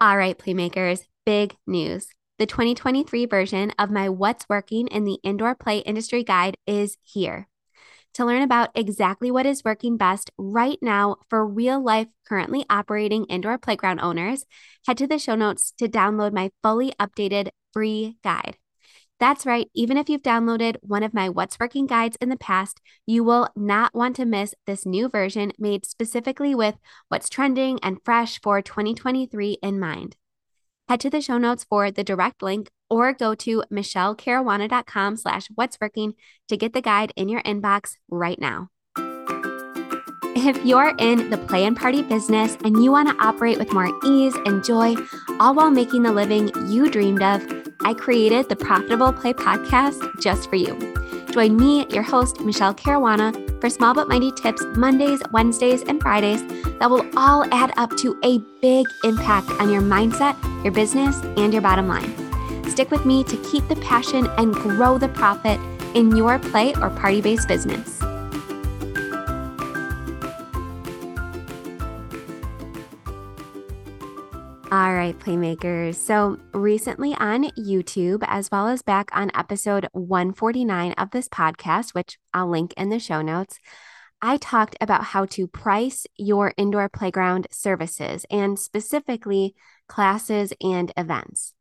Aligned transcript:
All 0.00 0.16
right, 0.16 0.36
Playmakers, 0.36 1.06
big 1.24 1.56
news. 1.66 2.08
The 2.38 2.46
2023 2.46 3.26
version 3.26 3.72
of 3.78 3.90
my 3.90 4.08
What's 4.08 4.48
Working 4.48 4.88
in 4.88 5.04
the 5.04 5.20
Indoor 5.22 5.54
Play 5.54 5.78
Industry 5.78 6.24
Guide 6.24 6.56
is 6.66 6.96
here. 7.02 7.48
To 8.14 8.24
learn 8.24 8.42
about 8.42 8.70
exactly 8.74 9.30
what 9.30 9.46
is 9.46 9.64
working 9.64 9.96
best 9.96 10.32
right 10.36 10.78
now 10.82 11.16
for 11.30 11.46
real 11.46 11.82
life, 11.82 12.08
currently 12.28 12.66
operating 12.68 13.24
indoor 13.26 13.56
playground 13.56 14.00
owners, 14.00 14.44
head 14.86 14.98
to 14.98 15.06
the 15.06 15.18
show 15.18 15.36
notes 15.36 15.72
to 15.78 15.88
download 15.88 16.32
my 16.32 16.50
fully 16.60 16.92
updated 17.00 17.50
free 17.72 18.16
guide. 18.24 18.56
That's 19.20 19.46
right, 19.46 19.70
even 19.74 19.96
if 19.96 20.08
you've 20.08 20.22
downloaded 20.22 20.76
one 20.82 21.02
of 21.02 21.14
my 21.14 21.28
What's 21.28 21.58
Working 21.60 21.86
guides 21.86 22.16
in 22.20 22.28
the 22.30 22.36
past, 22.36 22.80
you 23.06 23.22
will 23.22 23.48
not 23.54 23.94
want 23.94 24.16
to 24.16 24.24
miss 24.24 24.54
this 24.66 24.84
new 24.84 25.08
version 25.08 25.52
made 25.58 25.86
specifically 25.86 26.54
with 26.54 26.76
what's 27.08 27.28
trending 27.28 27.78
and 27.82 27.98
fresh 28.04 28.40
for 28.40 28.60
2023 28.60 29.58
in 29.62 29.78
mind. 29.78 30.16
Head 30.88 31.00
to 31.00 31.10
the 31.10 31.20
show 31.20 31.38
notes 31.38 31.64
for 31.64 31.90
the 31.90 32.04
direct 32.04 32.42
link 32.42 32.70
or 32.90 33.12
go 33.12 33.34
to 33.36 33.62
michelecaruana.com 33.72 35.16
slash 35.16 35.46
what's 35.54 35.78
working 35.80 36.14
to 36.48 36.56
get 36.56 36.72
the 36.72 36.82
guide 36.82 37.12
in 37.16 37.28
your 37.28 37.42
inbox 37.42 37.96
right 38.10 38.38
now. 38.38 38.68
If 40.36 40.62
you're 40.64 40.94
in 40.98 41.30
the 41.30 41.38
play 41.38 41.64
and 41.64 41.76
party 41.76 42.02
business 42.02 42.58
and 42.64 42.82
you 42.82 42.90
want 42.90 43.08
to 43.08 43.24
operate 43.24 43.58
with 43.58 43.72
more 43.72 43.88
ease 44.04 44.34
and 44.44 44.62
joy, 44.62 44.96
all 45.40 45.54
while 45.54 45.70
making 45.70 46.02
the 46.02 46.12
living 46.12 46.50
you 46.70 46.90
dreamed 46.90 47.22
of, 47.22 47.40
I 47.84 47.92
created 47.92 48.48
the 48.48 48.56
Profitable 48.56 49.12
Play 49.12 49.34
podcast 49.34 50.20
just 50.20 50.48
for 50.48 50.56
you. 50.56 50.94
Join 51.30 51.56
me, 51.56 51.86
your 51.90 52.02
host, 52.02 52.40
Michele 52.40 52.74
Caruana, 52.74 53.60
for 53.60 53.68
small 53.68 53.92
but 53.92 54.08
mighty 54.08 54.32
tips 54.32 54.62
Mondays, 54.76 55.20
Wednesdays, 55.32 55.82
and 55.82 56.00
Fridays 56.00 56.42
that 56.78 56.88
will 56.88 57.04
all 57.16 57.44
add 57.52 57.72
up 57.76 57.96
to 57.98 58.18
a 58.22 58.38
big 58.62 58.86
impact 59.02 59.50
on 59.60 59.70
your 59.70 59.82
mindset, 59.82 60.34
your 60.62 60.72
business, 60.72 61.20
and 61.36 61.52
your 61.52 61.62
bottom 61.62 61.88
line. 61.88 62.14
Stick 62.70 62.90
with 62.90 63.04
me 63.04 63.24
to 63.24 63.36
keep 63.50 63.66
the 63.68 63.76
passion 63.76 64.28
and 64.38 64.54
grow 64.54 64.96
the 64.96 65.08
profit 65.08 65.60
in 65.94 66.16
your 66.16 66.38
play 66.38 66.74
or 66.76 66.90
party 66.90 67.20
based 67.20 67.48
business. 67.48 68.03
All 74.74 74.92
right, 74.92 75.16
Playmakers. 75.16 75.94
So, 75.94 76.36
recently 76.52 77.14
on 77.14 77.44
YouTube, 77.50 78.24
as 78.26 78.50
well 78.50 78.66
as 78.66 78.82
back 78.82 79.08
on 79.12 79.30
episode 79.32 79.86
149 79.92 80.94
of 80.94 81.12
this 81.12 81.28
podcast, 81.28 81.94
which 81.94 82.18
I'll 82.32 82.50
link 82.50 82.74
in 82.76 82.88
the 82.88 82.98
show 82.98 83.22
notes, 83.22 83.60
I 84.20 84.36
talked 84.36 84.76
about 84.80 85.04
how 85.04 85.26
to 85.26 85.46
price 85.46 86.08
your 86.16 86.54
indoor 86.56 86.88
playground 86.88 87.46
services 87.52 88.26
and 88.32 88.58
specifically 88.58 89.54
classes 89.88 90.52
and 90.60 90.90
events. 90.96 91.54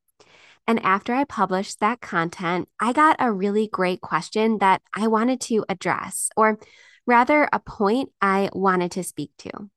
And 0.66 0.84
after 0.84 1.14
I 1.14 1.26
published 1.26 1.82
that 1.82 2.02
content, 2.02 2.68
I 2.80 2.94
got 2.94 3.18
a 3.20 3.32
really 3.32 3.68
great 3.68 4.02
question 4.02 4.58
that 4.58 4.82
I 4.92 5.06
wanted 5.06 5.40
to 5.42 5.64
address, 5.70 6.32
or 6.36 6.58
rather, 7.06 7.48
a 7.54 7.60
point 7.60 8.10
I 8.24 8.50
wanted 8.54 8.90
to 8.94 9.04
speak 9.04 9.30
to. 9.38 9.70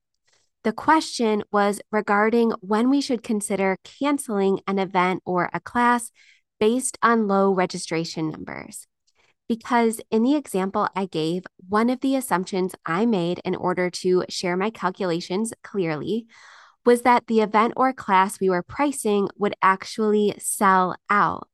The 0.66 0.72
question 0.72 1.44
was 1.52 1.80
regarding 1.92 2.50
when 2.58 2.90
we 2.90 3.00
should 3.00 3.22
consider 3.22 3.78
canceling 3.84 4.58
an 4.66 4.80
event 4.80 5.22
or 5.24 5.48
a 5.54 5.60
class 5.60 6.10
based 6.58 6.98
on 7.04 7.28
low 7.28 7.52
registration 7.52 8.30
numbers. 8.30 8.88
Because 9.48 10.00
in 10.10 10.24
the 10.24 10.34
example 10.34 10.88
I 10.96 11.06
gave, 11.06 11.44
one 11.68 11.88
of 11.88 12.00
the 12.00 12.16
assumptions 12.16 12.74
I 12.84 13.06
made 13.06 13.40
in 13.44 13.54
order 13.54 13.90
to 13.90 14.24
share 14.28 14.56
my 14.56 14.70
calculations 14.70 15.52
clearly 15.62 16.26
was 16.84 17.02
that 17.02 17.28
the 17.28 17.42
event 17.42 17.74
or 17.76 17.92
class 17.92 18.40
we 18.40 18.50
were 18.50 18.64
pricing 18.64 19.28
would 19.38 19.54
actually 19.62 20.34
sell 20.40 20.96
out. 21.08 21.46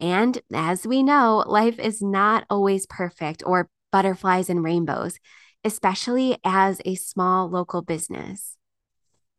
And 0.00 0.38
as 0.52 0.86
we 0.86 1.02
know, 1.02 1.44
life 1.46 1.78
is 1.78 2.02
not 2.02 2.44
always 2.50 2.84
perfect 2.84 3.42
or 3.46 3.70
butterflies 3.90 4.50
and 4.50 4.62
rainbows, 4.62 5.18
especially 5.68 6.38
as 6.44 6.80
a 6.86 6.94
small 6.94 7.46
local 7.46 7.82
business. 7.82 8.56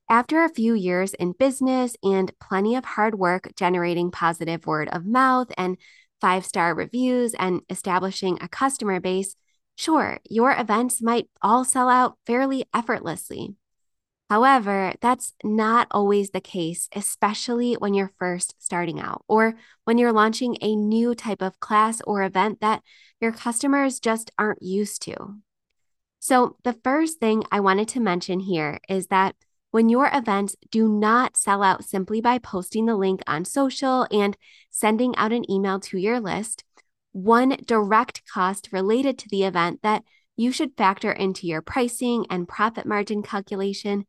After 0.08 0.44
a 0.44 0.54
few 0.54 0.76
years 0.76 1.16
in 1.16 1.32
business 1.32 1.96
and 2.04 2.32
plenty 2.40 2.76
of 2.76 2.86
hard 2.86 3.16
work 3.16 3.52
generating 3.56 4.12
positive 4.12 4.68
word 4.68 4.90
of 4.90 5.08
mouth 5.08 5.52
and 5.58 5.76
five 6.22 6.46
star 6.46 6.76
reviews 6.76 7.34
and 7.34 7.62
establishing 7.68 8.38
a 8.42 8.48
customer 8.48 9.00
base, 9.00 9.36
sure, 9.76 10.20
your 10.30 10.52
events 10.56 11.02
might 11.02 11.28
all 11.42 11.66
sell 11.66 11.90
out 11.90 12.18
fairly 12.28 12.64
effortlessly. 12.76 13.56
However, 14.30 14.94
that's 15.02 15.34
not 15.44 15.88
always 15.90 16.30
the 16.30 16.42
case, 16.42 16.90
especially 16.96 17.74
when 17.74 17.96
you're 17.96 18.14
first 18.20 18.54
starting 18.60 19.00
out 19.00 19.24
or 19.28 19.56
when 19.86 19.98
you're 19.98 20.14
launching 20.14 20.58
a 20.62 20.76
new 20.76 21.16
type 21.16 21.42
of 21.42 21.60
class 21.60 22.02
or 22.06 22.22
event 22.22 22.62
that 22.62 22.84
your 23.20 23.32
customers 23.32 24.00
just 24.00 24.30
aren't 24.38 24.62
used 24.62 25.02
to. 25.04 25.40
So, 26.20 26.58
the 26.64 26.78
first 26.84 27.20
thing 27.20 27.44
I 27.52 27.62
wanted 27.62 27.88
to 27.90 28.00
mention 28.00 28.42
here 28.42 28.80
is 28.90 29.08
that 29.08 29.36
when 29.72 29.88
your 29.88 30.10
events 30.12 30.56
do 30.72 30.88
not 30.88 31.38
sell 31.38 31.64
out 31.64 31.86
simply 31.86 32.22
by 32.22 32.40
posting 32.40 32.86
the 32.86 32.96
link 32.96 33.22
on 33.28 33.46
social 33.46 34.08
and 34.12 34.36
sending 34.70 35.16
out 35.16 35.32
an 35.32 35.50
email 35.50 35.80
to 35.82 35.98
your 35.98 36.20
list, 36.20 36.64
one 37.12 37.58
direct 37.66 38.24
cost 38.32 38.70
related 38.72 39.18
to 39.20 39.30
the 39.30 39.44
event 39.44 39.82
that 39.84 40.04
you 40.36 40.52
should 40.52 40.78
factor 40.78 41.12
into 41.12 41.48
your 41.48 41.62
pricing 41.62 42.26
and 42.30 42.48
profit 42.48 42.86
margin 42.86 43.22
calculation 43.22 44.06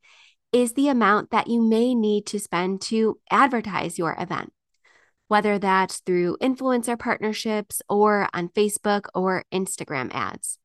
is 0.52 0.72
the 0.72 0.88
amount 0.88 1.30
that 1.30 1.46
you 1.46 1.62
may 1.62 1.94
need 1.94 2.26
to 2.26 2.40
spend 2.40 2.80
to 2.80 3.18
advertise 3.30 3.98
your 3.98 4.16
event, 4.18 4.52
whether 5.28 5.58
that's 5.58 5.98
through 6.00 6.36
influencer 6.40 6.98
partnerships 6.98 7.82
or 7.88 8.28
on 8.32 8.48
Facebook 8.48 9.06
or 9.14 9.44
Instagram 9.52 10.10
ads. 10.12 10.58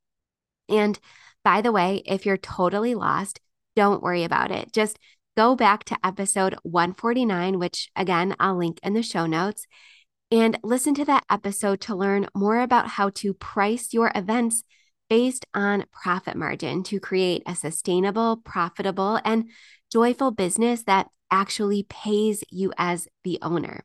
And 0.70 1.00
by 1.46 1.62
the 1.62 1.72
way, 1.72 2.02
if 2.06 2.26
you're 2.26 2.38
totally 2.38 2.96
lost, 2.96 3.40
don't 3.76 4.02
worry 4.02 4.24
about 4.24 4.52
it. 4.52 4.74
Just 4.74 4.98
go 5.38 5.56
back 5.56 5.84
to 5.86 5.98
episode 6.04 6.56
149, 6.64 7.60
which 7.60 7.90
again, 7.96 8.36
I'll 8.40 8.58
link 8.58 8.80
in 8.82 8.94
the 8.94 9.04
show 9.04 9.28
notes, 9.28 9.68
and 10.32 10.58
listen 10.64 10.96
to 10.96 11.06
that 11.06 11.24
episode 11.30 11.82
to 11.82 11.96
learn 11.96 12.28
more 12.34 12.60
about 12.60 12.88
how 12.88 13.12
to 13.16 13.36
price 13.36 13.94
your 13.94 14.12
events 14.16 14.64
based 15.08 15.46
on 15.54 15.86
profit 15.92 16.36
margin 16.36 16.82
to 16.84 17.00
create 17.00 17.44
a 17.46 17.56
sustainable, 17.56 18.38
profitable, 18.38 19.20
and 19.24 19.50
joyful 19.92 20.32
business 20.32 20.84
that 20.84 21.08
actually 21.30 21.84
pays 21.84 22.44
you 22.50 22.74
as 22.76 23.08
the 23.24 23.38
owner. 23.44 23.84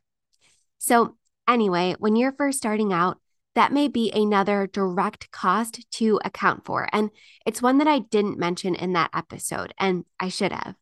So, 0.78 1.16
anyway, 1.47 1.94
when 1.99 2.16
you're 2.16 2.32
first 2.32 2.56
starting 2.56 2.93
out, 2.94 3.19
that 3.55 3.72
may 3.72 3.88
be 3.88 4.11
another 4.12 4.66
direct 4.66 5.31
cost 5.31 5.91
to 5.93 6.21
account 6.25 6.65
for. 6.65 6.88
And 6.93 7.11
it's 7.44 7.62
one 7.62 7.78
that 7.78 7.88
I 7.88 7.99
didn't 8.00 8.38
mention 8.38 8.75
in 8.75 8.93
that 8.93 9.11
episode, 9.15 9.75
and 9.78 10.05
I 10.19 10.28
should 10.28 10.53
have. 10.53 10.77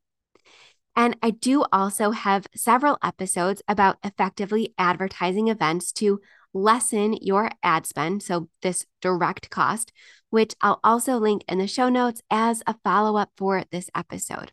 And 0.94 1.16
I 1.22 1.30
do 1.30 1.64
also 1.72 2.10
have 2.10 2.48
several 2.54 2.98
episodes 3.02 3.62
about 3.68 3.98
effectively 4.02 4.74
advertising 4.76 5.48
events 5.48 5.92
to 5.92 6.20
lessen 6.52 7.14
your 7.20 7.50
ad 7.62 7.86
spend. 7.86 8.22
So, 8.22 8.48
this 8.62 8.84
direct 9.00 9.48
cost, 9.48 9.92
which 10.30 10.54
I'll 10.60 10.80
also 10.82 11.16
link 11.16 11.44
in 11.48 11.58
the 11.58 11.68
show 11.68 11.88
notes 11.88 12.20
as 12.30 12.62
a 12.66 12.74
follow 12.84 13.16
up 13.16 13.30
for 13.36 13.64
this 13.70 13.88
episode. 13.94 14.52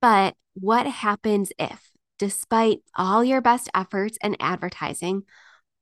But 0.00 0.34
what 0.54 0.86
happens 0.86 1.50
if, 1.58 1.90
despite 2.18 2.80
all 2.94 3.24
your 3.24 3.40
best 3.40 3.70
efforts 3.74 4.18
and 4.22 4.36
advertising, 4.38 5.22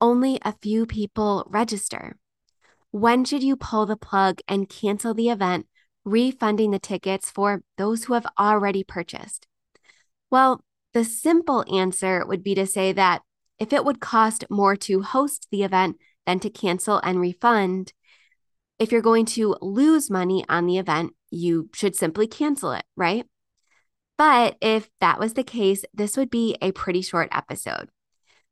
only 0.00 0.38
a 0.42 0.54
few 0.60 0.86
people 0.86 1.46
register? 1.48 2.16
When 2.90 3.24
should 3.24 3.42
you 3.42 3.56
pull 3.56 3.86
the 3.86 3.96
plug 3.96 4.40
and 4.48 4.68
cancel 4.68 5.14
the 5.14 5.30
event, 5.30 5.66
refunding 6.04 6.70
the 6.70 6.78
tickets 6.78 7.30
for 7.30 7.62
those 7.78 8.04
who 8.04 8.14
have 8.14 8.26
already 8.38 8.82
purchased? 8.82 9.46
Well, 10.30 10.64
the 10.92 11.04
simple 11.04 11.64
answer 11.72 12.24
would 12.26 12.42
be 12.42 12.54
to 12.56 12.66
say 12.66 12.92
that 12.92 13.22
if 13.58 13.72
it 13.72 13.84
would 13.84 14.00
cost 14.00 14.44
more 14.50 14.74
to 14.76 15.02
host 15.02 15.46
the 15.50 15.62
event 15.62 15.98
than 16.26 16.40
to 16.40 16.50
cancel 16.50 16.98
and 16.98 17.20
refund, 17.20 17.92
if 18.78 18.90
you're 18.90 19.02
going 19.02 19.26
to 19.26 19.56
lose 19.60 20.10
money 20.10 20.44
on 20.48 20.66
the 20.66 20.78
event, 20.78 21.12
you 21.30 21.68
should 21.74 21.94
simply 21.94 22.26
cancel 22.26 22.72
it, 22.72 22.84
right? 22.96 23.26
But 24.16 24.56
if 24.60 24.90
that 25.00 25.20
was 25.20 25.34
the 25.34 25.44
case, 25.44 25.84
this 25.94 26.16
would 26.16 26.30
be 26.30 26.56
a 26.60 26.72
pretty 26.72 27.02
short 27.02 27.28
episode. 27.30 27.90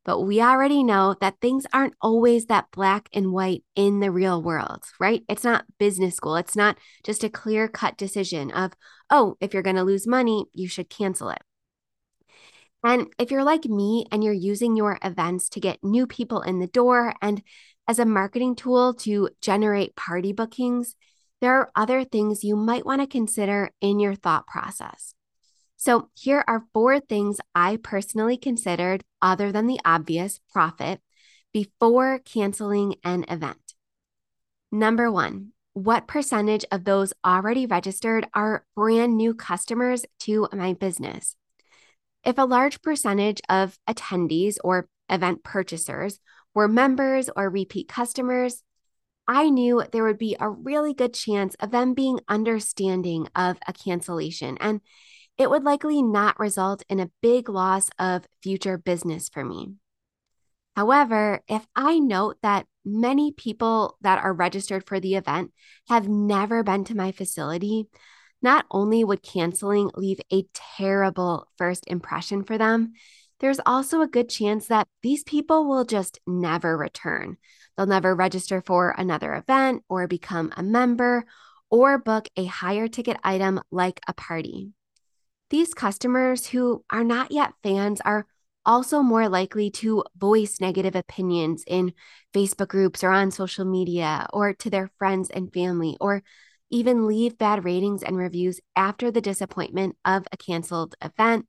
But 0.09 0.23
we 0.23 0.41
already 0.41 0.83
know 0.83 1.17
that 1.21 1.39
things 1.43 1.67
aren't 1.71 1.93
always 2.01 2.47
that 2.47 2.71
black 2.73 3.11
and 3.13 3.31
white 3.31 3.63
in 3.77 4.01
the 4.01 4.11
real 4.11 4.43
world, 4.43 4.83
right? 4.99 5.23
It's 5.29 5.45
not 5.45 5.67
business 5.79 6.17
school. 6.17 6.37
It's 6.37 6.57
not 6.57 6.79
just 7.05 7.25
a 7.25 7.29
clear 7.29 7.69
cut 7.69 7.99
decision 7.99 8.51
of, 8.51 8.73
oh, 9.11 9.37
if 9.39 9.53
you're 9.53 9.63
going 9.63 9.77
to 9.77 9.83
lose 9.83 10.07
money, 10.07 10.47
you 10.55 10.67
should 10.67 10.89
cancel 10.89 11.29
it. 11.29 11.43
And 12.83 13.09
if 13.19 13.31
you're 13.31 13.45
like 13.45 13.67
me 13.67 14.07
and 14.11 14.25
you're 14.25 14.33
using 14.33 14.79
your 14.79 14.99
events 15.05 15.51
to 15.51 15.61
get 15.61 15.85
new 15.85 16.07
people 16.07 16.41
in 16.41 16.59
the 16.59 16.69
door 16.69 17.13
and 17.21 17.43
as 17.87 17.99
a 17.99 18.07
marketing 18.07 18.57
tool 18.57 18.95
to 19.01 19.29
generate 19.43 19.95
party 19.95 20.33
bookings, 20.33 20.97
there 21.43 21.53
are 21.53 21.71
other 21.77 22.03
things 22.05 22.43
you 22.43 22.57
might 22.57 22.87
want 22.87 23.03
to 23.03 23.07
consider 23.07 23.73
in 23.83 24.01
your 24.01 24.15
thought 24.15 24.47
process. 24.47 25.13
So, 25.81 26.11
here 26.17 26.45
are 26.49 26.67
four 26.75 26.99
things 26.99 27.39
I 27.55 27.79
personally 27.81 28.37
considered, 28.37 29.05
other 29.23 29.53
than 29.53 29.69
the 29.69 29.79
obvious 29.85 30.41
profit, 30.53 31.01
before 31.53 32.19
canceling 32.19 32.97
an 33.05 33.25
event. 33.29 33.75
Number 34.73 35.09
one, 35.11 35.53
what 35.75 36.09
percentage 36.09 36.65
of 36.73 36.83
those 36.83 37.13
already 37.25 37.65
registered 37.65 38.27
are 38.35 38.65
brand 38.75 39.17
new 39.17 39.35
customers 39.35 40.05
to 40.21 40.49
my 40.53 40.73
business? 40.73 41.37
If 42.25 42.39
a 42.39 42.43
large 42.43 42.83
percentage 42.83 43.41
of 43.49 43.79
attendees 43.89 44.57
or 44.65 44.89
event 45.09 45.45
purchasers 45.45 46.19
were 46.57 46.67
members 46.67 47.31
or 47.37 47.49
repeat 47.49 47.89
customers, 47.89 48.65
I 49.29 49.49
knew 49.49 49.85
there 49.93 50.03
would 50.03 50.19
be 50.19 50.37
a 50.41 50.51
really 50.51 50.93
good 50.93 51.15
chance 51.15 51.55
of 51.61 51.71
them 51.71 51.95
being 51.95 52.19
understanding 52.29 53.29
of 53.37 53.59
a 53.69 53.73
cancellation, 53.73 54.59
and 54.61 54.81
it 55.39 55.49
would 55.49 55.63
likely 55.63 56.03
not 56.03 56.39
result 56.39 56.83
in 56.89 57.01
a 57.01 57.11
big 57.23 57.49
loss 57.49 57.91
of 57.99 58.27
future 58.43 58.77
business 58.77 59.29
for 59.29 59.45
me. 59.45 59.75
However, 60.75 61.43
if 61.49 61.67
I 61.75 61.99
note 61.99 62.37
that 62.43 62.67
many 62.85 63.33
people 63.33 63.97
that 64.01 64.23
are 64.23 64.33
registered 64.33 64.87
for 64.87 65.01
the 65.01 65.15
event 65.15 65.53
have 65.89 66.09
never 66.09 66.63
been 66.63 66.85
to 66.85 66.97
my 66.97 67.13
facility, 67.13 67.87
not 68.43 68.67
only 68.71 69.03
would 69.05 69.23
canceling 69.23 69.91
leave 69.95 70.21
a 70.33 70.45
terrible 70.55 71.49
first 71.57 71.85
impression 71.87 72.45
for 72.45 72.59
them, 72.59 72.93
there's 73.41 73.61
also 73.65 74.01
a 74.01 74.09
good 74.09 74.29
chance 74.29 74.67
that 74.67 74.89
these 75.03 75.23
people 75.23 75.69
will 75.69 75.85
just 75.85 76.19
never 76.27 76.77
return. 76.77 77.37
They'll 77.77 77.87
never 77.87 78.15
register 78.15 78.63
for 78.65 78.95
another 78.97 79.35
event 79.35 79.85
or 79.89 80.09
become 80.09 80.53
a 80.57 80.63
member 80.63 81.25
or 81.71 81.99
book 81.99 82.29
a 82.37 82.45
higher 82.45 82.89
ticket 82.89 83.17
item 83.23 83.61
like 83.71 84.01
a 84.09 84.15
party. 84.15 84.73
These 85.51 85.75
customers 85.75 86.47
who 86.47 86.85
are 86.91 87.05
not 87.05 87.31
yet 87.31 87.53
fans 87.63 88.01
are 88.05 88.27
also 88.67 89.01
more 89.01 89.29
likely 89.29 89.71
to 89.71 90.05
voice 90.17 90.61
negative 90.61 90.95
opinions 90.95 91.65
in 91.67 91.95
Facebook 92.35 92.69
groups 92.69 93.03
or 93.03 93.11
on 93.11 93.31
social 93.31 93.65
media 93.65 94.27
or 94.33 94.53
to 94.53 94.69
their 94.69 94.91
friends 94.99 95.31
and 95.31 95.53
family, 95.53 95.97
or 96.01 96.23
even 96.71 97.07
leave 97.07 97.39
bad 97.39 97.65
ratings 97.65 98.03
and 98.03 98.19
reviews 98.19 98.61
after 98.77 99.11
the 99.11 99.23
disappointment 99.23 99.97
of 100.05 100.27
a 100.31 100.37
canceled 100.37 100.95
event, 101.03 101.47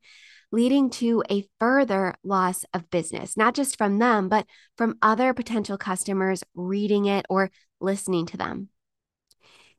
leading 0.50 0.90
to 0.90 1.22
a 1.30 1.46
further 1.60 2.16
loss 2.24 2.63
of 2.74 2.90
business, 2.90 3.36
not 3.36 3.54
just 3.54 3.78
from 3.78 4.00
them, 4.00 4.30
but 4.30 4.46
from 4.78 4.98
other 5.01 5.34
potential 5.34 5.78
customers 5.78 6.42
reading 6.56 7.06
it 7.06 7.25
or 7.30 7.51
listening 7.81 8.25
to 8.28 8.38
them. 8.38 8.69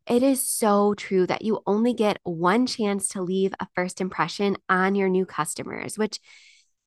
It 0.06 0.22
is 0.22 0.46
so 0.46 0.94
true 0.94 1.26
that 1.26 1.42
you 1.42 1.62
only 1.66 1.94
get 1.94 2.18
one 2.24 2.66
chance 2.66 3.08
to 3.10 3.22
leave 3.22 3.54
a 3.60 3.68
first 3.74 4.00
impression 4.00 4.56
on 4.68 4.94
your 4.94 5.08
new 5.08 5.24
customers, 5.24 5.96
which 5.96 6.18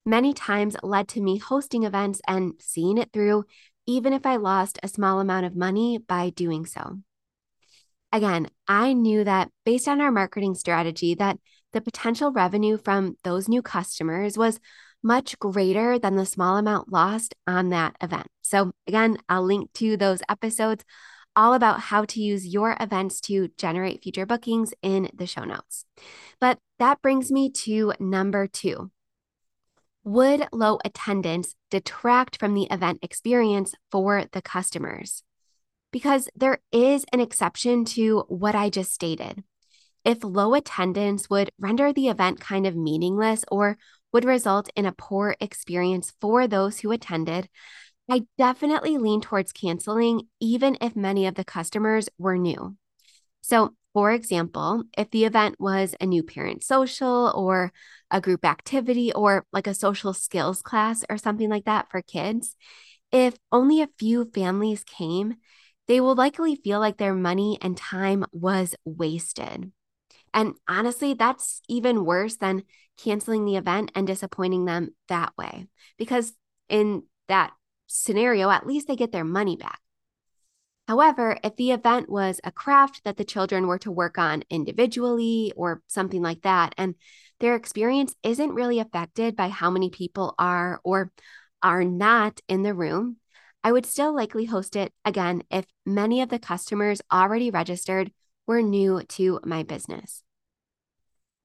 many 0.06 0.34
times 0.34 0.76
led 0.84 1.08
to 1.10 1.22
me 1.22 1.38
hosting 1.38 1.84
events 1.84 2.22
and 2.28 2.54
seeing 2.60 2.98
it 2.98 3.12
through, 3.14 3.46
even 3.86 4.14
if 4.14 4.26
I 4.26 4.36
lost 4.36 4.80
a 4.84 4.88
small 4.88 5.20
amount 5.20 5.46
of 5.46 5.56
money 5.56 5.98
by 5.98 6.32
doing 6.32 6.66
so. 6.66 7.00
Again, 8.12 8.48
I 8.68 8.94
knew 8.94 9.24
that 9.24 9.50
based 9.66 9.88
on 9.88 10.02
our 10.02 10.12
marketing 10.12 10.56
strategy 10.56 11.16
that 11.16 11.40
the 11.72 11.82
potential 11.82 12.32
revenue 12.32 12.78
from 12.78 13.18
those 13.24 13.50
new 13.50 13.62
customers 13.62 14.38
was 14.38 14.60
much 15.02 15.38
greater 15.40 15.98
than 15.98 16.16
the 16.16 16.26
small 16.26 16.58
amount 16.58 16.92
lost 16.92 17.36
on 17.48 17.70
that 17.70 17.96
event. 18.02 18.28
So 18.42 18.72
again, 18.88 19.18
I'll 19.28 19.44
link 19.44 19.74
to 19.74 19.98
those 19.98 20.22
episodes 20.30 20.86
all 21.36 21.54
about 21.54 21.80
how 21.80 22.06
to 22.06 22.22
use 22.22 22.48
your 22.48 22.78
events 22.80 23.22
to 23.22 23.50
generate 23.58 24.04
future 24.04 24.26
bookings 24.26 24.74
in 24.82 25.10
the 25.14 25.28
show 25.28 25.44
notes. 25.44 25.86
But 26.40 26.60
that 26.80 27.02
brings 27.02 27.32
me 27.32 27.50
to 27.52 27.94
number 28.00 28.48
2 28.48 28.92
would 30.04 30.48
low 30.52 30.80
attendance 30.84 31.56
detract 31.72 32.38
from 32.38 32.54
the 32.54 32.68
event 32.70 33.00
experience 33.02 33.74
for 33.92 34.26
the 34.32 34.42
customers? 34.42 35.24
Because 35.92 36.28
there 36.36 36.60
is 36.72 37.06
an 37.14 37.20
exception 37.20 37.86
to 37.86 38.26
what 38.28 38.56
I 38.56 38.70
just 38.70 38.94
stated. 38.94 39.44
If 40.04 40.24
low 40.24 40.54
attendance 40.54 41.30
would 41.30 41.52
render 41.58 41.94
the 41.94 42.10
event 42.10 42.42
kind 42.42 42.68
of 42.68 42.76
meaningless 42.76 43.46
or 43.50 43.78
would 44.12 44.26
result 44.26 44.70
in 44.76 44.86
a 44.86 44.92
poor 44.92 45.36
experience 45.40 46.12
for 46.20 46.48
those 46.48 46.80
who 46.80 46.92
attended, 46.92 47.48
I 48.10 48.24
definitely 48.38 48.98
lean 48.98 49.22
towards 49.22 49.54
canceling, 49.54 50.28
even 50.40 50.78
if 50.82 50.96
many 50.96 51.26
of 51.26 51.36
the 51.36 51.46
customers 51.46 52.10
were 52.18 52.38
new. 52.38 52.76
So, 53.42 53.76
for 53.94 54.12
example, 54.12 54.84
if 54.98 55.12
the 55.12 55.26
event 55.26 55.56
was 55.60 55.96
a 56.02 56.06
new 56.06 56.24
parent 56.24 56.64
social 56.64 57.32
or 57.36 57.72
a 58.12 58.20
group 58.20 58.46
activity 58.46 59.14
or 59.14 59.46
like 59.54 59.68
a 59.68 59.74
social 59.74 60.14
skills 60.14 60.62
class 60.62 61.04
or 61.10 61.18
something 61.18 61.50
like 61.50 61.66
that 61.66 61.90
for 61.92 62.02
kids, 62.02 62.56
if 63.12 63.36
only 63.52 63.82
a 63.82 63.90
few 64.00 64.26
families 64.34 64.84
came, 64.84 65.36
they 65.88 66.02
will 66.02 66.16
likely 66.16 66.56
feel 66.56 66.80
like 66.80 66.98
their 66.98 67.14
money 67.14 67.58
and 67.62 67.78
time 67.78 68.26
was 68.32 68.76
wasted. 68.86 69.72
And 70.34 70.56
honestly, 70.68 71.14
that's 71.14 71.62
even 71.70 72.06
worse 72.06 72.38
than 72.38 72.64
canceling 72.98 73.46
the 73.46 73.58
event 73.58 73.92
and 73.96 74.08
disappointing 74.08 74.66
them 74.66 74.96
that 75.10 75.34
way. 75.38 75.68
Because 75.98 76.34
in 76.70 77.04
that 77.28 77.54
scenario, 77.94 78.50
at 78.50 78.68
least 78.68 78.88
they 78.88 78.96
get 78.96 79.12
their 79.12 79.24
money 79.24 79.56
back. 79.56 79.80
However, 80.88 81.38
if 81.44 81.56
the 81.56 81.72
event 81.72 82.10
was 82.10 82.42
a 82.44 82.52
craft 82.52 83.02
that 83.06 83.16
the 83.16 83.24
children 83.24 83.68
were 83.68 83.80
to 83.80 83.92
work 83.92 84.18
on 84.18 84.44
individually 84.50 85.54
or 85.56 85.82
something 85.88 86.22
like 86.22 86.42
that, 86.42 86.76
and 86.78 86.96
their 87.40 87.56
experience 87.56 88.16
isn't 88.22 88.54
really 88.54 88.80
affected 88.80 89.36
by 89.36 89.48
how 89.48 89.70
many 89.70 89.90
people 89.90 90.36
are 90.38 90.82
or 90.84 91.12
are 91.62 91.86
not 91.86 92.42
in 92.50 92.64
the 92.64 92.74
room, 92.74 93.18
I 93.64 93.72
would 93.72 93.86
still 93.86 94.14
likely 94.14 94.44
host 94.46 94.76
it 94.76 94.92
again 95.06 95.44
if 95.50 95.66
many 95.86 96.22
of 96.22 96.28
the 96.28 96.40
customers 96.40 97.02
already 97.12 97.50
registered 97.50 98.12
were 98.46 98.62
new 98.62 99.04
to 99.10 99.40
my 99.46 99.64
business. 99.64 100.22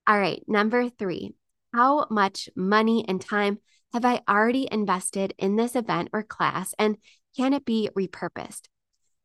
All 0.05 0.19
right, 0.19 0.43
number 0.49 0.89
three, 0.89 1.35
how 1.73 2.07
much 2.11 2.49
money 2.57 3.05
and 3.09 3.21
time 3.21 3.59
have 3.93 4.05
I 4.05 4.21
already 4.29 4.69
invested 4.71 5.35
in 5.39 5.57
this 5.57 5.75
event 5.75 6.11
or 6.13 6.23
class, 6.23 6.75
and 6.79 6.97
can 7.37 7.53
it 7.53 7.65
be 7.65 7.91
repurposed? 7.97 8.67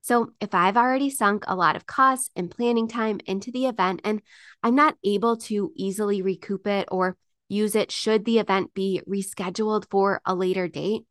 So, 0.02 0.34
if 0.42 0.54
I've 0.54 0.76
already 0.78 1.10
sunk 1.10 1.46
a 1.48 1.56
lot 1.56 1.78
of 1.78 1.86
costs 1.86 2.30
and 2.36 2.52
planning 2.52 2.88
time 2.88 3.22
into 3.26 3.52
the 3.52 3.68
event 3.68 4.02
and 4.04 4.22
I'm 4.62 4.76
not 4.76 4.98
able 5.04 5.38
to 5.38 5.72
easily 5.76 6.22
recoup 6.22 6.68
it 6.68 6.90
or 6.92 7.16
use 7.48 7.76
it 7.76 7.92
should 7.92 8.26
the 8.26 8.40
event 8.40 8.74
be 8.74 9.02
rescheduled 9.08 9.86
for 9.90 10.22
a 10.26 10.36
later 10.36 10.68
date, 10.68 11.04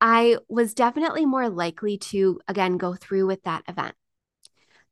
I 0.00 0.38
was 0.48 0.74
definitely 0.74 1.26
more 1.26 1.48
likely 1.48 1.98
to, 1.98 2.40
again, 2.48 2.76
go 2.76 2.94
through 2.94 3.26
with 3.26 3.42
that 3.44 3.64
event. 3.68 3.94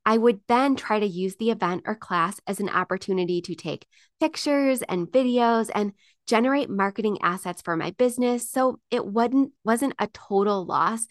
I 0.08 0.16
would 0.16 0.40
then 0.48 0.74
try 0.74 0.98
to 1.00 1.06
use 1.06 1.36
the 1.36 1.50
event 1.50 1.82
or 1.84 1.94
class 1.94 2.40
as 2.46 2.60
an 2.60 2.70
opportunity 2.70 3.42
to 3.42 3.54
take 3.54 3.86
pictures 4.18 4.80
and 4.80 5.06
videos 5.06 5.68
and 5.74 5.92
generate 6.26 6.70
marketing 6.70 7.18
assets 7.20 7.60
for 7.60 7.76
my 7.76 7.90
business 7.90 8.50
so 8.50 8.80
it 8.90 9.04
wasn't 9.04 9.52
wasn't 9.64 9.92
a 9.98 10.06
total 10.06 10.64
loss 10.64 11.06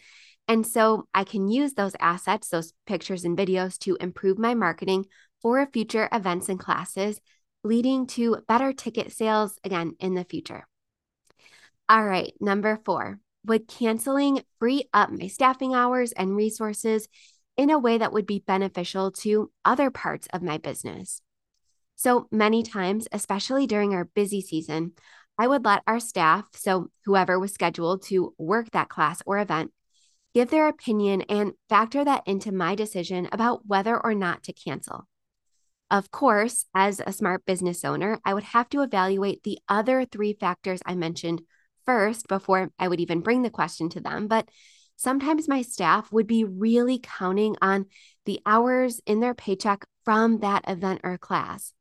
and 0.47 0.65
so 0.65 1.07
I 1.13 1.25
can 1.25 1.47
use 1.47 1.73
those 1.73 1.95
assets, 1.99 2.49
those 2.49 2.73
pictures 2.87 3.23
and 3.23 3.37
videos 3.37 3.77
to 3.81 3.97
improve 3.99 4.39
my 4.39 4.55
marketing 4.55 5.05
for 5.43 5.63
future 5.71 6.09
events 6.11 6.49
and 6.49 6.59
classes, 6.59 7.21
leading 7.63 8.07
to 8.07 8.37
better 8.47 8.73
ticket 8.73 9.11
sales 9.11 9.59
again 9.63 9.93
in 9.99 10.15
the 10.15 10.23
future. 10.23 10.65
All 11.87 12.03
right, 12.03 12.33
number 12.41 12.79
four, 12.83 13.19
would 13.45 13.67
canceling 13.67 14.41
free 14.57 14.89
up 14.91 15.11
my 15.11 15.27
staffing 15.27 15.75
hours 15.75 16.13
and 16.13 16.35
resources 16.35 17.07
in 17.57 17.69
a 17.69 17.79
way 17.79 17.97
that 17.97 18.13
would 18.13 18.25
be 18.25 18.43
beneficial 18.45 19.11
to 19.11 19.51
other 19.65 19.89
parts 19.89 20.27
of 20.31 20.41
my 20.41 20.57
business? 20.57 21.21
So 21.95 22.27
many 22.31 22.63
times, 22.63 23.07
especially 23.11 23.65
during 23.65 23.93
our 23.93 24.05
busy 24.05 24.41
season, 24.41 24.93
I 25.37 25.47
would 25.47 25.65
let 25.65 25.83
our 25.87 25.99
staff, 25.99 26.45
so 26.53 26.89
whoever 27.05 27.39
was 27.39 27.53
scheduled 27.53 28.03
to 28.03 28.33
work 28.37 28.71
that 28.71 28.89
class 28.89 29.21
or 29.25 29.39
event, 29.39 29.71
give 30.33 30.49
their 30.49 30.67
opinion, 30.67 31.23
and 31.23 31.53
factor 31.69 32.05
that 32.05 32.23
into 32.27 32.51
my 32.51 32.75
decision 32.75 33.27
about 33.31 33.65
whether 33.65 33.99
or 33.99 34.13
not 34.13 34.43
to 34.43 34.53
cancel. 34.53 35.07
Of 35.89 36.11
course, 36.11 36.65
as 36.75 37.01
a 37.05 37.13
smart 37.13 37.45
business 37.45 37.85
owner, 37.85 38.19
I 38.25 38.33
would 38.33 38.43
have 38.43 38.69
to 38.69 38.81
evaluate 38.81 39.43
the 39.43 39.59
other 39.69 40.05
three 40.05 40.33
factors 40.33 40.81
I 40.85 40.95
mentioned 40.95 41.41
first 41.85 42.27
before 42.27 42.71
I 42.77 42.87
would 42.87 42.99
even 42.99 43.21
bring 43.21 43.41
the 43.41 43.49
question 43.49 43.89
to 43.89 44.01
them. 44.01 44.27
But 44.27 44.49
sometimes 44.97 45.47
my 45.47 45.61
staff 45.61 46.11
would 46.11 46.27
be 46.27 46.43
really 46.43 46.99
counting 47.01 47.55
on 47.61 47.85
the 48.25 48.41
hours 48.45 48.99
in 49.05 49.21
their 49.21 49.33
paycheck 49.33 49.85
from 50.03 50.39
that 50.39 50.65
event 50.67 51.01
or 51.03 51.17
class. 51.17 51.73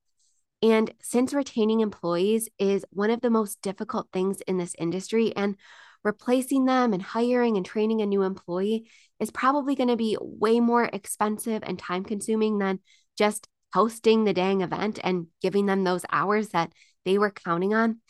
And 0.62 0.92
since 1.02 1.35
retaining 1.35 1.80
employees 1.80 2.49
is 2.58 2.85
one 2.90 3.11
of 3.11 3.20
the 3.20 3.30
most 3.30 3.61
difficult 3.61 4.08
things 4.12 4.40
in 4.42 4.56
this 4.58 4.75
industry, 4.78 5.35
and 5.35 5.56
replacing 6.04 6.64
them 6.64 6.92
and 6.92 7.02
hiring 7.02 7.56
and 7.56 7.66
training 7.66 8.00
a 8.00 8.06
new 8.06 8.23
employee 8.23 8.88
is 9.18 9.30
probably 9.30 9.75
going 9.75 9.88
to 9.88 9.96
be 9.96 10.16
way 10.20 10.61
more 10.61 10.85
expensive 10.85 11.62
and 11.66 11.78
time 11.78 12.04
consuming 12.04 12.58
than 12.58 12.78
just 13.18 13.49
hosting 13.75 14.25
the 14.25 14.32
dang 14.32 14.61
event 14.61 14.99
and 15.02 15.26
giving 15.42 15.66
them 15.66 15.85
those 15.85 16.04
hours 16.11 16.50
that 16.50 16.73
they 17.04 17.18
were 17.18 17.30
counting 17.30 17.75
on, 17.75 18.00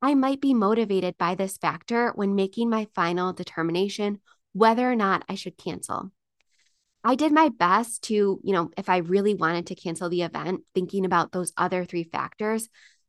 I 0.00 0.14
might 0.14 0.40
be 0.40 0.54
motivated 0.54 1.16
by 1.16 1.34
this 1.34 1.58
factor 1.58 2.10
when 2.14 2.34
making 2.34 2.68
my 2.68 2.88
final 2.94 3.32
determination 3.32 4.20
whether 4.52 4.90
or 4.90 4.96
not 4.96 5.24
I 5.28 5.34
should 5.34 5.56
cancel. 5.56 6.10
I 7.04 7.16
did 7.16 7.32
my 7.32 7.48
best 7.48 8.02
to, 8.04 8.14
you 8.14 8.52
know, 8.52 8.70
if 8.76 8.88
I 8.88 8.98
really 8.98 9.34
wanted 9.34 9.66
to 9.68 9.74
cancel 9.74 10.08
the 10.08 10.22
event, 10.22 10.62
thinking 10.74 11.04
about 11.04 11.32
those 11.32 11.52
other 11.56 11.84
three 11.84 12.04
factors, 12.04 12.68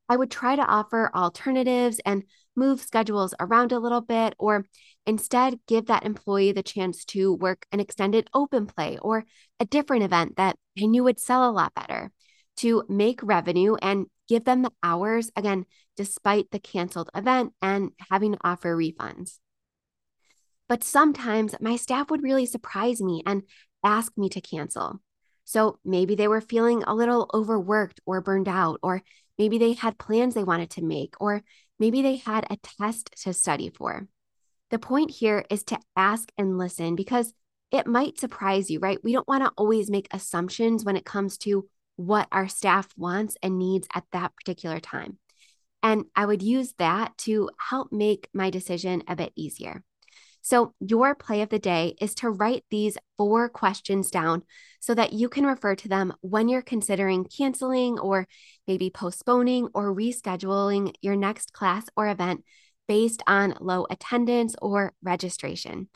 I 0.09 0.17
would 0.17 0.31
try 0.31 0.55
to 0.55 0.65
offer 0.65 1.11
alternatives 1.13 1.99
and 2.05 2.23
move 2.55 2.81
schedules 2.81 3.33
around 3.39 3.71
a 3.71 3.79
little 3.79 4.01
bit, 4.01 4.35
or 4.37 4.65
instead 5.05 5.59
give 5.67 5.87
that 5.87 6.05
employee 6.05 6.51
the 6.51 6.63
chance 6.63 7.05
to 7.05 7.33
work 7.33 7.65
an 7.71 7.79
extended 7.79 8.29
open 8.33 8.65
play 8.65 8.97
or 9.01 9.25
a 9.59 9.65
different 9.65 10.03
event 10.03 10.37
that 10.37 10.57
I 10.81 10.85
knew 10.85 11.03
would 11.03 11.19
sell 11.19 11.49
a 11.49 11.51
lot 11.51 11.73
better 11.73 12.11
to 12.57 12.83
make 12.89 13.21
revenue 13.23 13.75
and 13.75 14.07
give 14.27 14.43
them 14.43 14.61
the 14.61 14.71
hours, 14.81 15.31
again, 15.35 15.65
despite 15.97 16.51
the 16.51 16.59
canceled 16.59 17.09
event 17.15 17.53
and 17.61 17.91
having 18.09 18.33
to 18.33 18.39
offer 18.43 18.75
refunds. 18.75 19.39
But 20.73 20.83
sometimes 20.83 21.53
my 21.61 21.75
staff 21.75 22.09
would 22.09 22.23
really 22.23 22.47
surprise 22.47 22.99
me 22.99 23.21
and 23.27 23.43
ask 23.83 24.11
me 24.17 24.27
to 24.29 24.41
cancel. 24.41 25.01
So 25.43 25.77
maybe 25.85 26.15
they 26.15 26.27
were 26.27 26.41
feeling 26.41 26.81
a 26.81 26.95
little 26.95 27.29
overworked 27.31 28.01
or 28.07 28.21
burned 28.21 28.47
out, 28.47 28.79
or 28.81 29.03
maybe 29.37 29.59
they 29.59 29.73
had 29.73 29.99
plans 29.99 30.33
they 30.33 30.43
wanted 30.43 30.71
to 30.71 30.83
make, 30.83 31.13
or 31.19 31.43
maybe 31.77 32.01
they 32.01 32.15
had 32.15 32.47
a 32.49 32.57
test 32.57 33.11
to 33.21 33.33
study 33.33 33.69
for. 33.69 34.07
The 34.71 34.79
point 34.79 35.11
here 35.11 35.45
is 35.51 35.63
to 35.65 35.79
ask 35.95 36.31
and 36.39 36.57
listen 36.57 36.95
because 36.95 37.35
it 37.69 37.85
might 37.85 38.19
surprise 38.19 38.71
you, 38.71 38.79
right? 38.79 38.97
We 39.03 39.13
don't 39.13 39.27
want 39.27 39.43
to 39.43 39.51
always 39.55 39.91
make 39.91 40.07
assumptions 40.09 40.83
when 40.83 40.97
it 40.97 41.05
comes 41.05 41.37
to 41.39 41.69
what 41.97 42.27
our 42.31 42.47
staff 42.47 42.87
wants 42.97 43.37
and 43.43 43.59
needs 43.59 43.87
at 43.93 44.05
that 44.11 44.35
particular 44.35 44.79
time. 44.79 45.19
And 45.83 46.05
I 46.15 46.25
would 46.25 46.41
use 46.41 46.73
that 46.79 47.15
to 47.19 47.51
help 47.59 47.91
make 47.91 48.27
my 48.33 48.49
decision 48.49 49.03
a 49.07 49.15
bit 49.15 49.33
easier. 49.35 49.83
So, 50.45 50.73
your 50.81 51.15
play 51.15 51.41
of 51.41 51.47
the 51.47 51.57
day 51.57 51.95
is 52.01 52.13
to 52.15 52.29
write 52.29 52.65
these 52.69 52.97
four 53.17 53.47
questions 53.47 54.11
down 54.11 54.43
so 54.81 54.93
that 54.93 55.13
you 55.13 55.29
can 55.29 55.45
refer 55.45 55.73
to 55.77 55.87
them 55.87 56.13
when 56.19 56.49
you're 56.49 56.61
considering 56.61 57.23
canceling 57.23 57.97
or 57.97 58.27
maybe 58.67 58.89
postponing 58.89 59.69
or 59.73 59.95
rescheduling 59.95 60.93
your 61.01 61.15
next 61.15 61.53
class 61.53 61.85
or 61.95 62.09
event 62.09 62.43
based 62.89 63.23
on 63.25 63.55
low 63.61 63.87
attendance 63.89 64.53
or 64.61 64.91
registration. 65.01 65.87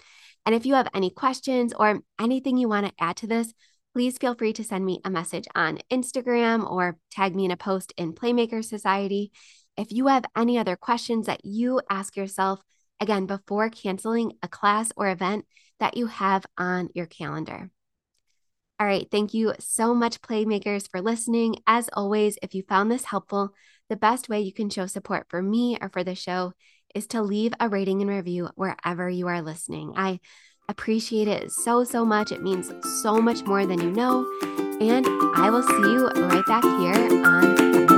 And 0.46 0.56
if 0.56 0.66
you 0.66 0.76
have 0.76 0.88
any 0.94 1.10
questions 1.10 1.74
or 1.78 2.00
anything 2.18 2.56
you 2.56 2.70
want 2.70 2.86
to 2.88 2.94
add 2.98 3.18
to 3.18 3.28
this, 3.28 3.54
please 3.94 4.18
feel 4.18 4.34
free 4.34 4.54
to 4.54 4.64
send 4.64 4.86
me 4.86 5.02
a 5.04 5.10
message 5.10 5.46
on 5.56 5.80
Instagram 5.92 6.70
or 6.70 6.98
tag 7.12 7.36
me 7.36 7.44
in 7.44 7.52
a 7.52 7.58
post 7.58 7.94
in 7.98 8.14
Playmaker 8.14 8.64
Society. 8.64 9.34
If 9.76 9.92
you 9.92 10.08
have 10.08 10.24
any 10.38 10.58
other 10.58 10.78
questions 10.78 11.26
that 11.26 11.44
you 11.44 11.82
ask 11.90 12.16
yourself, 12.16 12.62
again, 13.00 13.26
before 13.26 13.70
canceling 13.70 14.34
a 14.42 14.48
class 14.48 14.92
or 14.96 15.10
event 15.10 15.46
that 15.80 15.98
you 15.98 16.08
have 16.08 16.46
on 16.58 16.90
your 16.94 17.06
calendar. 17.06 17.70
All 18.80 18.86
right. 18.86 19.08
Thank 19.10 19.34
you 19.34 19.54
so 19.60 19.96
much, 19.96 20.22
Playmakers, 20.22 20.90
for 20.90 21.02
listening. 21.02 21.56
As 21.66 21.90
always, 21.94 22.38
if 22.44 22.54
you 22.54 22.62
found 22.62 22.92
this 22.92 23.06
helpful, 23.06 23.54
the 23.90 23.96
best 23.96 24.30
way 24.30 24.42
you 24.42 24.54
can 24.54 24.70
show 24.70 24.86
support 24.86 25.26
for 25.30 25.42
me 25.42 25.78
or 25.82 25.90
for 25.90 26.04
the 26.04 26.14
show 26.14 26.54
is 26.94 27.08
to 27.08 27.22
leave 27.22 27.54
a 27.60 27.70
rating 27.70 28.02
and 28.02 28.10
review 28.10 28.50
wherever 28.56 29.10
you 29.10 29.28
are 29.28 29.42
listening. 29.42 29.94
I 29.96 30.20
appreciate 30.70 31.28
it 31.28 31.52
so, 31.52 31.84
so 31.84 32.06
much. 32.06 32.32
It 32.32 32.44
means 32.44 32.72
so 33.02 33.20
much 33.20 33.44
more 33.44 33.66
than 33.66 33.82
you 33.82 33.92
know. 33.92 34.28
And 34.80 35.08
I 35.36 35.50
will 35.50 35.64
see 35.64 35.92
you 35.92 36.08
right 36.08 36.46
back 36.46 36.64
here 36.64 37.26
on 37.26 37.97